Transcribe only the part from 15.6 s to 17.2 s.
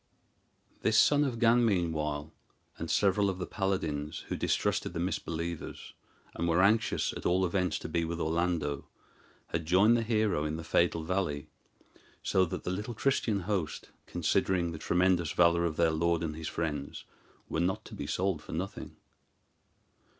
of their lord and his friends,